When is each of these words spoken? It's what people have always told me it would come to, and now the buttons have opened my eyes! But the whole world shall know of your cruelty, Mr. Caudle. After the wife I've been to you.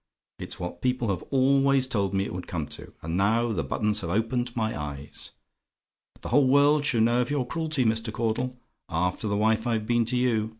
It's 0.39 0.59
what 0.59 0.81
people 0.81 1.09
have 1.09 1.21
always 1.29 1.85
told 1.85 2.15
me 2.15 2.25
it 2.25 2.33
would 2.33 2.47
come 2.47 2.65
to, 2.69 2.91
and 3.03 3.15
now 3.15 3.51
the 3.51 3.63
buttons 3.63 4.01
have 4.01 4.09
opened 4.09 4.55
my 4.55 4.75
eyes! 4.75 5.29
But 6.15 6.23
the 6.23 6.29
whole 6.29 6.47
world 6.47 6.87
shall 6.87 7.01
know 7.01 7.21
of 7.21 7.29
your 7.29 7.45
cruelty, 7.45 7.85
Mr. 7.85 8.11
Caudle. 8.11 8.59
After 8.89 9.27
the 9.27 9.37
wife 9.37 9.67
I've 9.67 9.85
been 9.85 10.05
to 10.05 10.17
you. 10.17 10.49